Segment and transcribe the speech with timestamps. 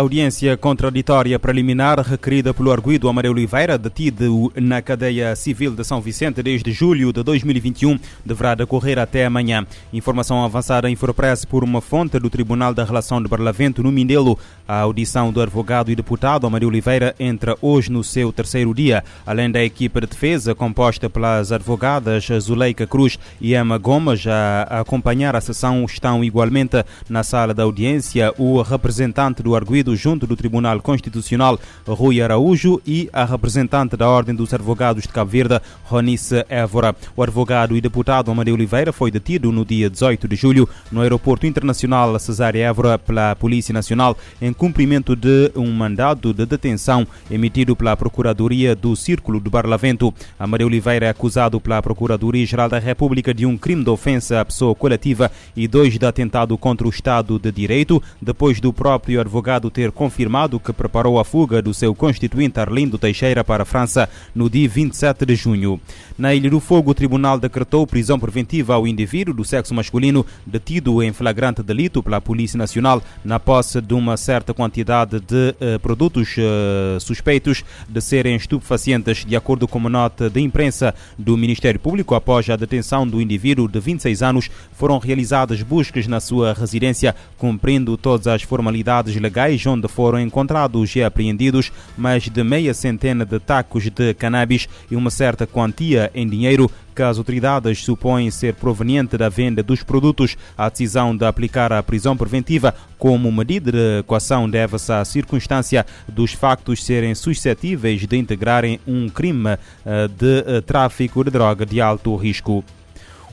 [0.00, 6.42] audiência contraditória preliminar requerida pelo arguido Amarelo Oliveira, detido na cadeia civil de São Vicente
[6.42, 9.66] desde julho de 2021, deverá decorrer até amanhã.
[9.92, 14.38] Informação avançada em Infopress por uma fonte do Tribunal da Relação de Barlavento, no Mindelo.
[14.66, 19.04] A audição do advogado e deputado Amarelo Oliveira entra hoje no seu terceiro dia.
[19.26, 25.36] Além da equipa de defesa, composta pelas advogadas Zuleika Cruz e Emma Gomes, a acompanhar
[25.36, 30.80] a sessão estão igualmente na sala da audiência o representante do arguido junto do Tribunal
[30.80, 36.94] Constitucional, Rui Araújo, e a representante da Ordem dos Advogados de Cabo Verde, Ronice Évora.
[37.16, 41.46] O advogado e deputado Amadeu Oliveira foi detido no dia 18 de julho no Aeroporto
[41.46, 47.96] Internacional Cesário Évora pela Polícia Nacional em cumprimento de um mandado de detenção emitido pela
[47.96, 50.12] Procuradoria do Círculo do Barlavento.
[50.38, 54.74] Amadeu Oliveira é acusado pela Procuradoria-Geral da República de um crime de ofensa à pessoa
[54.74, 59.90] coletiva e dois de atentado contra o Estado de Direito, depois do próprio advogado ter
[59.92, 64.68] confirmado que preparou a fuga do seu constituinte Arlindo Teixeira para a França no dia
[64.68, 65.80] 27 de junho.
[66.18, 71.02] Na Ilha do Fogo, o tribunal decretou prisão preventiva ao indivíduo do sexo masculino detido
[71.02, 76.36] em flagrante delito pela Polícia Nacional na posse de uma certa quantidade de uh, produtos
[76.36, 82.14] uh, suspeitos de serem estupefacientes, de acordo com uma nota de imprensa do Ministério Público.
[82.14, 87.96] Após a detenção do indivíduo de 26 anos, foram realizadas buscas na sua residência, cumprindo
[87.96, 93.90] todas as formalidades legais, onde foram encontrados e apreendidos mais de meia centena de tacos
[93.90, 99.28] de cannabis e uma certa quantia em dinheiro que as autoridades supõem ser proveniente da
[99.28, 100.36] venda dos produtos.
[100.56, 106.32] A decisão de aplicar a prisão preventiva como medida de equação deve-se à circunstância dos
[106.32, 109.56] factos serem suscetíveis de integrarem um crime
[110.16, 112.64] de tráfico de droga de alto risco.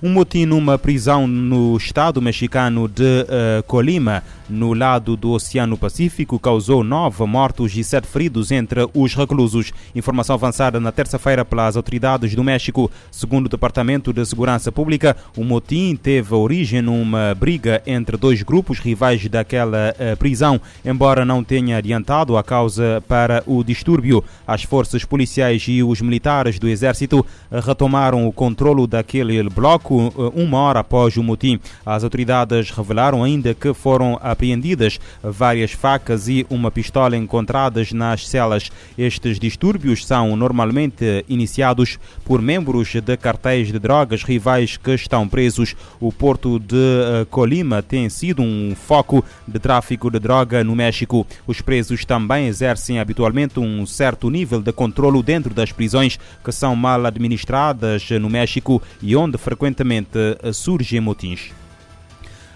[0.01, 6.39] Um motim numa prisão no estado mexicano de uh, Colima, no lado do Oceano Pacífico,
[6.39, 9.71] causou nove mortos e sete feridos entre os reclusos.
[9.95, 12.89] Informação avançada na terça-feira pelas autoridades do México.
[13.11, 18.79] Segundo o Departamento de Segurança Pública, o motim teve origem numa briga entre dois grupos
[18.79, 20.59] rivais daquela uh, prisão.
[20.85, 26.59] Embora não tenha adiantado a causa para o distúrbio, as forças policiais e os militares
[26.59, 31.59] do Exército retomaram o controlo daquele bloco uma hora após o motim.
[31.85, 38.69] As autoridades revelaram ainda que foram apreendidas várias facas e uma pistola encontradas nas celas.
[38.95, 45.75] Estes distúrbios são normalmente iniciados por membros de cartéis de drogas rivais que estão presos.
[45.99, 51.25] O porto de Colima tem sido um foco de tráfico de droga no México.
[51.47, 56.75] Os presos também exercem habitualmente um certo nível de controlo dentro das prisões que são
[56.75, 60.19] mal administradas no México e onde frequentemente
[60.53, 61.51] surgem motins.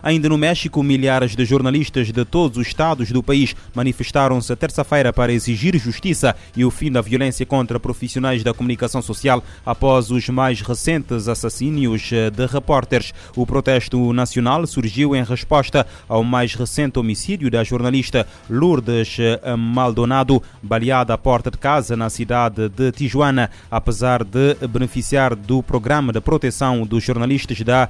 [0.04, 5.32] Ainda no México, milhares de jornalistas de todos os estados do país manifestaram-se terça-feira para
[5.32, 10.62] exigir justiça e o fim da violência contra profissionais da comunicação social após os mais
[10.62, 13.14] recentes assassínios de repórteres.
[13.36, 19.18] O protesto nacional surgiu em resposta ao mais recente homicídio da jornalista Lourdes
[19.58, 26.12] Maldonado, baleada à porta de casa na cidade de Tijuana, apesar de beneficiar do programa
[26.12, 27.90] de proteção dos jornalistas da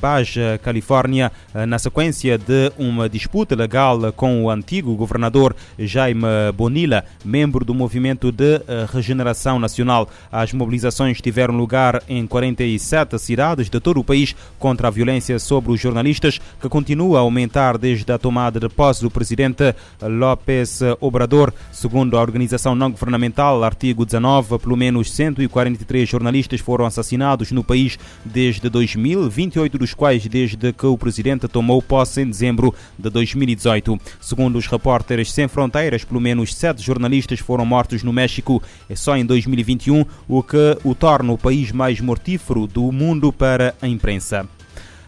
[0.00, 1.32] Baja Califórnia
[1.66, 8.30] na sequência de uma disputa legal com o antigo governador Jaime Bonilla, membro do Movimento
[8.30, 8.60] de
[8.92, 10.08] Regeneração Nacional.
[10.30, 15.72] As mobilizações tiveram lugar em 47 cidades de todo o país contra a violência sobre
[15.72, 21.52] os jornalistas, que continua a aumentar desde a tomada de posse do presidente López Obrador.
[21.72, 27.98] Segundo a organização não governamental, artigo 19, pelo menos 143 jornalistas foram assassinados no país
[28.24, 33.98] desde 2000, 28 dos quais desde que o presidente tomou posse em dezembro de 2018.
[34.20, 38.62] Segundo os repórteres sem fronteiras, pelo menos sete jornalistas foram mortos no México
[38.94, 43.88] só em 2021, o que o torna o país mais mortífero do mundo para a
[43.88, 44.48] imprensa.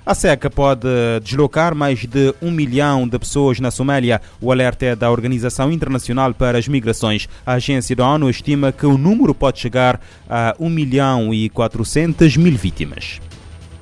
[0.09, 0.89] A seca pode
[1.23, 4.23] deslocar mais de um milhão de pessoas na Somália.
[4.41, 7.29] O alerta é da Organização Internacional para as Migrações.
[7.45, 12.39] A agência da ONU estima que o número pode chegar a 1 milhão e 400
[12.39, 13.21] mil vítimas.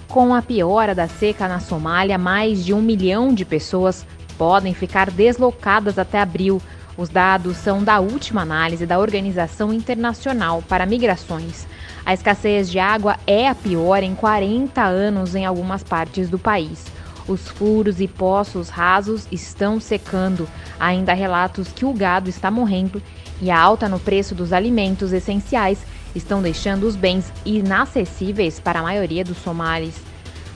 [0.08, 4.06] Com a piora da seca na Somália, mais de um milhão de pessoas
[4.38, 6.62] podem ficar deslocadas até abril.
[6.96, 11.66] Os dados são da última análise da Organização Internacional para Migrações.
[12.04, 16.86] A escassez de água é a pior em 40 anos em algumas partes do país.
[17.28, 20.48] Os furos e poços rasos estão secando.
[20.78, 23.02] Ainda há relatos que o gado está morrendo
[23.40, 25.78] e a alta no preço dos alimentos essenciais
[26.14, 29.94] estão deixando os bens inacessíveis para a maioria dos somalis.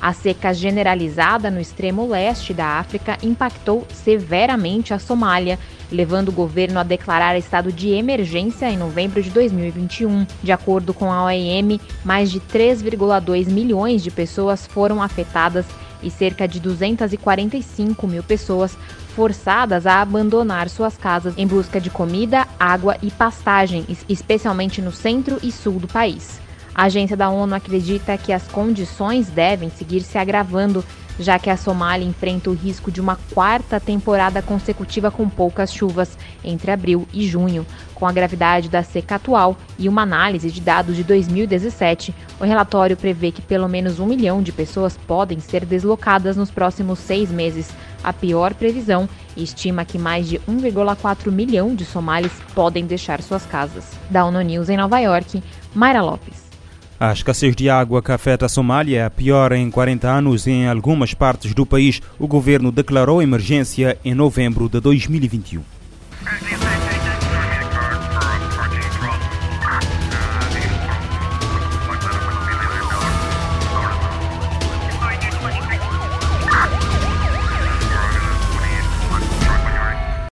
[0.01, 5.59] A seca generalizada no extremo leste da África impactou severamente a Somália,
[5.93, 10.27] levando o governo a declarar estado de emergência em novembro de 2021.
[10.43, 15.67] De acordo com a OIM, mais de 3,2 milhões de pessoas foram afetadas
[16.03, 18.77] e cerca de 245 mil pessoas
[19.15, 25.39] forçadas a abandonar suas casas em busca de comida, água e pastagem, especialmente no centro
[25.43, 26.41] e sul do país.
[26.75, 30.85] A agência da ONU acredita que as condições devem seguir se agravando,
[31.19, 36.17] já que a Somália enfrenta o risco de uma quarta temporada consecutiva com poucas chuvas
[36.43, 37.67] entre abril e junho.
[37.95, 42.97] Com a gravidade da seca atual e uma análise de dados de 2017, o relatório
[42.97, 47.69] prevê que pelo menos um milhão de pessoas podem ser deslocadas nos próximos seis meses,
[48.03, 49.07] a pior previsão,
[49.37, 53.85] estima que mais de 1,4 milhão de somalis podem deixar suas casas.
[54.09, 55.43] Da ONU News em Nova York,
[55.75, 56.50] Mayra Lopes.
[57.01, 60.69] A escassez de água que afeta a Somália é a pior em 40 anos em
[60.69, 62.03] algumas partes do país.
[62.19, 65.63] O governo declarou emergência em novembro de 2021.